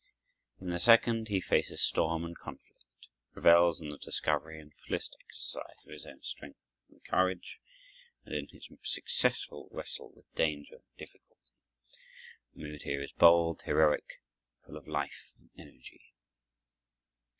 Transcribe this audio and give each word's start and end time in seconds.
In 0.59 0.71
the 0.71 0.79
second 0.79 1.27
he 1.27 1.39
faces 1.39 1.79
storm 1.79 2.25
and 2.25 2.35
conflict, 2.35 2.87
revels 3.35 3.79
in 3.79 3.89
the 3.89 3.99
discovery 3.99 4.59
and 4.59 4.73
fullest 4.73 5.15
exercise 5.23 5.77
of 5.85 5.91
his 5.91 6.07
own 6.07 6.23
strength 6.23 6.57
and 6.89 7.05
courage 7.05 7.59
and 8.25 8.33
in 8.33 8.47
his 8.47 8.67
successful 8.81 9.67
wrestle 9.69 10.11
with 10.15 10.25
danger 10.33 10.77
and 10.77 10.97
difficulty. 10.97 11.51
The 12.55 12.63
mood 12.63 12.81
here 12.81 13.03
is 13.03 13.11
bold, 13.11 13.61
heroic, 13.61 14.23
full 14.65 14.75
of 14.75 14.87
life 14.87 15.35
and 15.39 15.51
energy. 15.55 16.15